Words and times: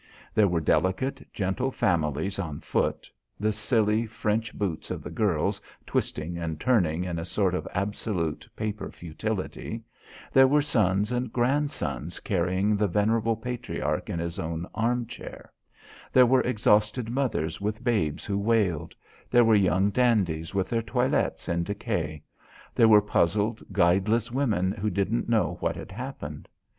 There 0.33 0.47
were 0.47 0.61
delicate 0.61 1.31
gentle 1.31 1.69
families 1.69 2.39
on 2.39 2.61
foot, 2.61 3.07
the 3.39 3.53
silly 3.53 4.07
French 4.07 4.51
boots 4.51 4.89
of 4.89 5.03
the 5.03 5.11
girls 5.11 5.61
twisting 5.85 6.39
and 6.39 6.59
turning 6.59 7.03
in 7.03 7.19
a 7.19 7.23
sort 7.23 7.53
of 7.53 7.67
absolute 7.71 8.49
paper 8.55 8.89
futility; 8.89 9.83
there 10.33 10.47
were 10.47 10.63
sons 10.63 11.11
and 11.11 11.31
grandsons 11.31 12.19
carrying 12.19 12.75
the 12.75 12.87
venerable 12.87 13.35
patriarch 13.35 14.09
in 14.09 14.17
his 14.17 14.39
own 14.39 14.65
armchair; 14.73 15.53
there 16.11 16.25
were 16.25 16.41
exhausted 16.41 17.07
mothers 17.07 17.61
with 17.61 17.83
babes 17.83 18.25
who 18.25 18.39
wailed; 18.39 18.95
there 19.29 19.45
were 19.45 19.53
young 19.53 19.91
dandies 19.91 20.51
with 20.51 20.67
their 20.67 20.81
toilettes 20.81 21.47
in 21.47 21.61
decay; 21.63 22.23
there 22.73 22.87
were 22.89 23.03
puzzled, 23.03 23.61
guideless 23.71 24.31
women 24.31 24.71
who 24.71 24.89
didn't 24.89 25.29
know 25.29 25.57
what 25.59 25.75
had 25.75 25.91
happened. 25.91 26.47